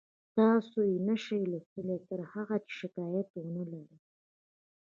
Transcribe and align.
تاسو 0.35 0.79
یې 0.89 0.97
نشئ 1.07 1.41
لوستلی 1.51 1.97
تر 2.09 2.19
هغه 2.31 2.55
چې 2.65 2.71
شکایت 2.79 3.27
ونلرئ 3.35 3.85